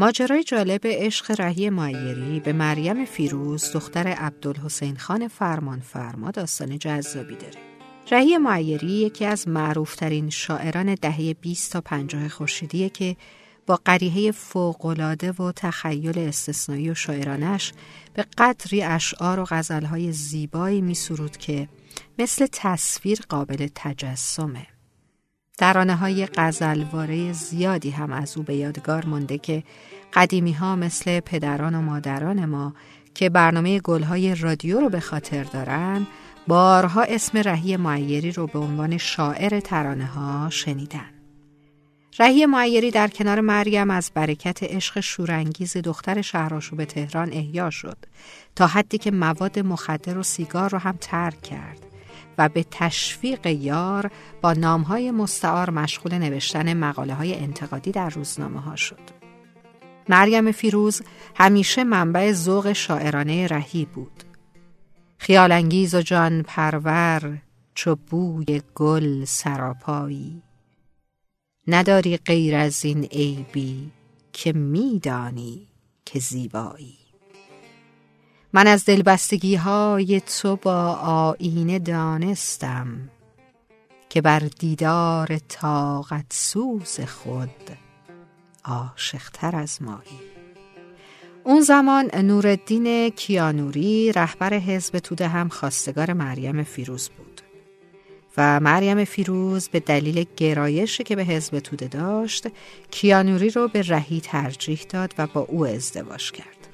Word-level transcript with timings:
ماجرای 0.00 0.44
جالب 0.44 0.80
عشق 0.84 1.40
رهی 1.40 1.70
مایری 1.70 2.40
به 2.40 2.52
مریم 2.52 3.04
فیروز 3.04 3.72
دختر 3.72 4.06
عبدالحسین 4.06 4.96
خان 4.96 5.28
فرمان 5.28 5.80
فرما 5.80 6.30
داستان 6.30 6.78
جذابی 6.78 7.36
داره. 7.36 7.69
رهی 8.10 8.38
معیری 8.38 8.92
یکی 8.92 9.24
از 9.24 9.48
معروفترین 9.48 10.30
شاعران 10.30 10.94
دهه 10.94 11.34
20 11.34 11.72
تا 11.72 11.80
50 11.80 12.28
خورشیدیه 12.28 12.88
که 12.88 13.16
با 13.66 13.80
قریحه 13.84 14.32
فوقالعاده 14.32 15.32
و 15.32 15.52
تخیل 15.52 16.18
استثنایی 16.18 16.90
و 16.90 16.94
شاعرانش 16.94 17.72
به 18.14 18.24
قدری 18.38 18.82
اشعار 18.82 19.40
و 19.40 19.46
غزلهای 19.50 20.12
زیبایی 20.12 20.80
می 20.80 20.94
سرود 20.94 21.36
که 21.36 21.68
مثل 22.18 22.46
تصویر 22.52 23.18
قابل 23.28 23.68
تجسمه. 23.74 24.66
ترانه 25.58 25.96
های 25.96 26.26
غزلواره 26.26 27.32
زیادی 27.32 27.90
هم 27.90 28.12
از 28.12 28.36
او 28.36 28.42
به 28.42 28.54
یادگار 28.54 29.06
مانده 29.06 29.38
که 29.38 29.62
قدیمی 30.12 30.52
ها 30.52 30.76
مثل 30.76 31.20
پدران 31.20 31.74
و 31.74 31.80
مادران 31.80 32.44
ما 32.44 32.74
که 33.14 33.30
برنامه 33.30 33.80
گلهای 33.80 34.34
رادیو 34.34 34.80
رو 34.80 34.88
به 34.88 35.00
خاطر 35.00 35.44
دارن 35.44 36.06
بارها 36.50 37.02
اسم 37.02 37.38
رهی 37.38 37.76
معیری 37.76 38.32
رو 38.32 38.46
به 38.46 38.58
عنوان 38.58 38.98
شاعر 38.98 39.60
ترانه 39.60 40.06
ها 40.06 40.50
شنیدن. 40.50 41.10
رهی 42.18 42.46
معیری 42.46 42.90
در 42.90 43.08
کنار 43.08 43.40
مریم 43.40 43.90
از 43.90 44.10
برکت 44.14 44.62
عشق 44.62 45.00
شورانگیز 45.00 45.76
دختر 45.76 46.22
شهرآشوب 46.22 46.84
تهران 46.84 47.32
احیا 47.32 47.70
شد 47.70 47.96
تا 48.56 48.66
حدی 48.66 48.98
که 48.98 49.10
مواد 49.10 49.58
مخدر 49.58 50.18
و 50.18 50.22
سیگار 50.22 50.70
رو 50.70 50.78
هم 50.78 50.96
ترک 51.00 51.42
کرد. 51.42 51.78
و 52.38 52.48
به 52.48 52.64
تشویق 52.70 53.46
یار 53.46 54.10
با 54.42 54.52
نامهای 54.52 55.10
مستعار 55.10 55.70
مشغول 55.70 56.14
نوشتن 56.14 56.74
مقاله 56.74 57.14
های 57.14 57.34
انتقادی 57.34 57.90
در 57.90 58.08
روزنامه 58.08 58.60
ها 58.60 58.76
شد. 58.76 59.20
مریم 60.08 60.52
فیروز 60.52 61.02
همیشه 61.34 61.84
منبع 61.84 62.32
ذوق 62.32 62.72
شاعرانه 62.72 63.46
رهی 63.46 63.84
بود. 63.84 64.29
خیالانگیز 65.20 65.94
و 65.94 66.02
جان 66.02 66.42
پرور 66.42 67.38
چو 67.74 67.96
بوی 67.96 68.62
گل 68.74 69.24
سراپایی. 69.24 70.42
نداری 71.66 72.16
غیر 72.16 72.56
از 72.56 72.84
این 72.84 73.04
عیبی 73.04 73.90
که 74.32 74.52
میدانی 74.52 75.66
که 76.04 76.18
زیبایی. 76.18 76.98
من 78.52 78.66
از 78.66 78.84
دلبستگی 78.84 79.54
های 79.54 80.20
تو 80.20 80.56
با 80.56 80.92
آینه 80.94 81.78
دانستم 81.78 83.10
که 84.08 84.20
بر 84.20 84.40
دیدار 84.58 85.38
طاقت 85.38 86.26
سوز 86.30 87.00
خود 87.00 87.70
عاشقتر 88.64 89.56
از 89.56 89.82
مایی. 89.82 90.29
اون 91.50 91.60
زمان 91.60 92.10
نورالدین 92.14 93.08
کیانوری 93.08 94.12
رهبر 94.12 94.54
حزب 94.54 94.98
توده 94.98 95.28
هم 95.28 95.48
خواستگار 95.48 96.12
مریم 96.12 96.62
فیروز 96.62 97.08
بود 97.08 97.40
و 98.36 98.60
مریم 98.60 99.04
فیروز 99.04 99.68
به 99.68 99.80
دلیل 99.80 100.24
گرایشی 100.36 101.04
که 101.04 101.16
به 101.16 101.24
حزب 101.24 101.58
توده 101.58 101.88
داشت 101.88 102.46
کیانوری 102.90 103.50
رو 103.50 103.68
به 103.68 103.82
رهی 103.82 104.20
ترجیح 104.20 104.86
داد 104.88 105.14
و 105.18 105.26
با 105.26 105.40
او 105.40 105.66
ازدواج 105.66 106.32
کرد 106.32 106.68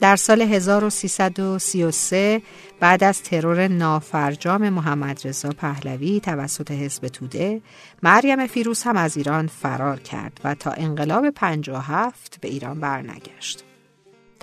در 0.00 0.16
سال 0.16 0.42
1333 0.42 2.42
بعد 2.80 3.04
از 3.04 3.22
ترور 3.22 3.68
نافرجام 3.68 4.68
محمد 4.68 5.20
رضا 5.24 5.48
پهلوی 5.48 6.20
توسط 6.20 6.70
حزب 6.70 7.08
توده 7.08 7.60
مریم 8.02 8.46
فیروز 8.46 8.82
هم 8.82 8.96
از 8.96 9.16
ایران 9.16 9.46
فرار 9.46 10.00
کرد 10.00 10.40
و 10.44 10.54
تا 10.54 10.70
انقلاب 10.70 11.30
57 11.30 12.38
به 12.40 12.48
ایران 12.48 12.80
برنگشت. 12.80 13.64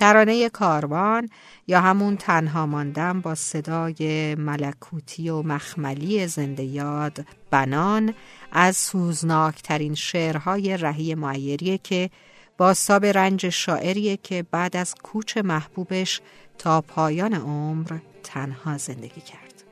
ترانه 0.00 0.48
کاروان 0.48 1.28
یا 1.66 1.80
همون 1.80 2.16
تنها 2.16 2.66
ماندن 2.66 3.20
با 3.20 3.34
صدای 3.34 4.34
ملکوتی 4.34 5.28
و 5.30 5.42
مخملی 5.42 6.26
زنده 6.26 6.62
یاد 6.62 7.26
بنان 7.50 8.14
از 8.52 8.76
سوزناکترین 8.76 9.94
شعرهای 9.94 10.76
رهی 10.76 11.14
معیریه 11.14 11.78
که 11.78 12.10
باستاب 12.58 13.04
رنج 13.04 13.48
شاعریه 13.48 14.16
که 14.16 14.44
بعد 14.50 14.76
از 14.76 14.94
کوچ 14.94 15.36
محبوبش 15.36 16.20
تا 16.58 16.80
پایان 16.80 17.34
عمر 17.34 17.98
تنها 18.22 18.78
زندگی 18.78 19.20
کرد. 19.20 19.64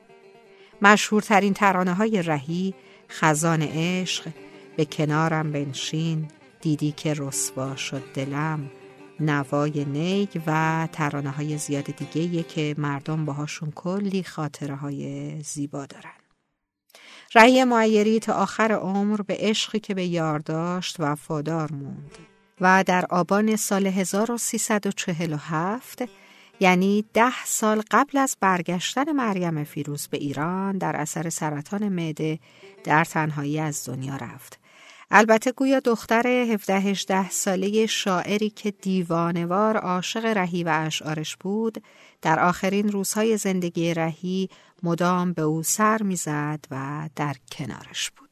مشهورترین 0.81 1.53
ترانه 1.53 1.93
های 1.93 2.21
رهی 2.21 2.73
خزان 3.09 3.61
عشق 3.61 4.29
به 4.77 4.85
کنارم 4.85 5.51
بنشین 5.51 6.27
دیدی 6.61 6.91
که 6.91 7.13
رسوا 7.17 7.75
شد 7.75 8.03
دلم 8.13 8.71
نوای 9.19 9.85
نیگ 9.85 10.41
و 10.47 10.87
ترانه 10.91 11.29
های 11.29 11.57
زیاد 11.57 11.83
دیگه 11.83 12.43
که 12.43 12.75
مردم 12.77 13.25
باهاشون 13.25 13.71
کلی 13.71 14.23
خاطره 14.23 14.75
های 14.75 15.35
زیبا 15.43 15.85
دارن. 15.85 16.11
رهی 17.35 17.63
معیری 17.63 18.19
تا 18.19 18.33
آخر 18.33 18.71
عمر 18.71 19.21
به 19.21 19.37
عشقی 19.39 19.79
که 19.79 19.93
به 19.93 20.05
یار 20.05 20.39
داشت 20.39 20.95
وفادار 20.99 21.71
موند. 21.71 22.17
و 22.61 22.83
در 22.87 23.05
آبان 23.09 23.55
سال 23.55 23.87
1347 23.87 26.03
یعنی 26.59 27.05
ده 27.13 27.45
سال 27.45 27.83
قبل 27.91 28.17
از 28.17 28.37
برگشتن 28.39 29.11
مریم 29.11 29.63
فیروز 29.63 30.07
به 30.07 30.17
ایران 30.17 30.77
در 30.77 30.95
اثر 30.95 31.29
سرطان 31.29 31.89
معده 31.89 32.39
در 32.83 33.05
تنهایی 33.05 33.59
از 33.59 33.89
دنیا 33.89 34.15
رفت. 34.15 34.59
البته 35.11 35.51
گویا 35.51 35.79
دختر 35.79 36.27
17 36.27 37.29
ساله 37.29 37.85
شاعری 37.85 38.49
که 38.49 38.71
دیوانوار 38.71 39.77
عاشق 39.77 40.25
رهی 40.25 40.63
و 40.63 40.69
اشعارش 40.85 41.35
بود 41.35 41.83
در 42.21 42.39
آخرین 42.39 42.91
روزهای 42.91 43.37
زندگی 43.37 43.93
رهی 43.93 44.49
مدام 44.83 45.33
به 45.33 45.41
او 45.41 45.63
سر 45.63 46.01
می‌زد 46.03 46.65
و 46.71 47.09
در 47.15 47.35
کنارش 47.51 48.11
بود. 48.11 48.28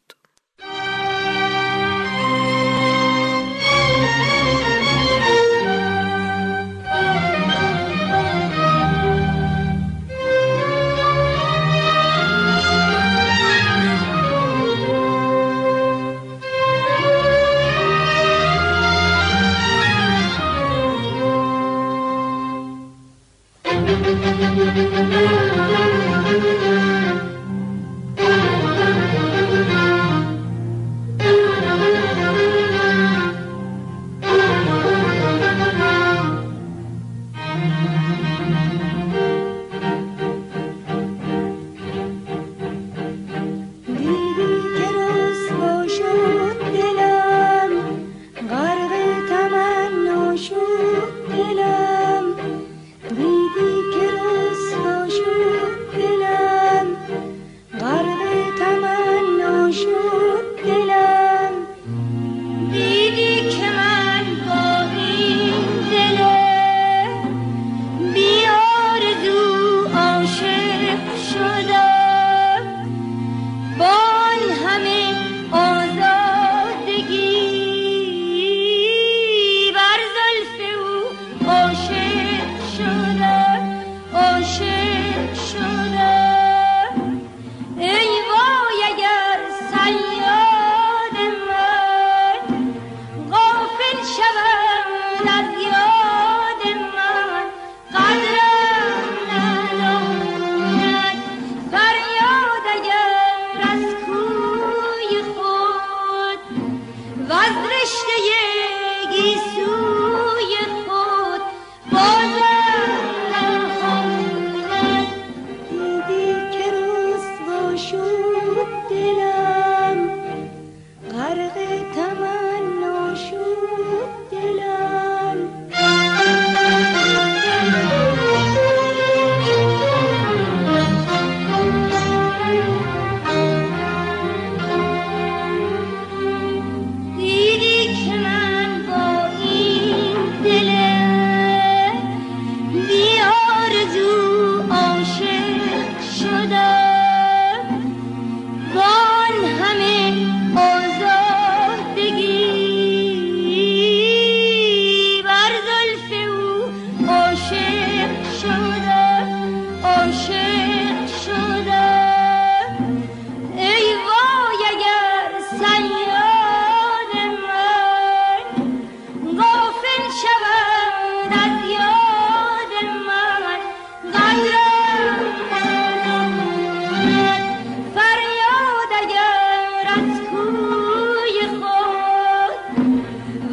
Isso. 109.18 109.87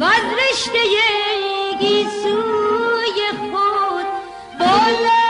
و 0.05 0.07
از 0.07 0.23
رشته 0.39 0.79
گیسوی 1.79 3.19
خود 3.39 4.05
بالا 4.59 5.24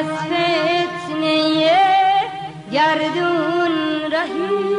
از 0.00 0.06
فتنه 0.06 1.36
گردون 2.72 3.72
رهی 4.12 4.74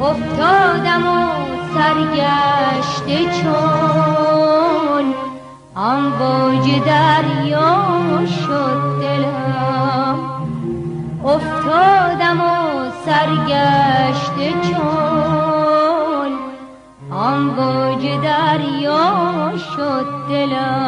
افتادم 0.00 1.08
و 1.08 1.18
سرگشته 1.74 3.18
چون 3.42 5.14
باج 6.18 6.84
دریا 6.86 8.26
شد 8.26 8.80
دلم 9.00 10.18
افتادم 11.24 12.40
و 12.40 12.90
سرگشته 13.04 14.52
چون 14.62 15.58
باج 17.56 18.02
دریا 18.22 19.52
شد 19.76 20.06
دلم 20.28 20.87